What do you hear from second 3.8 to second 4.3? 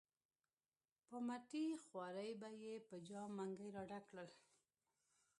ډک کړل.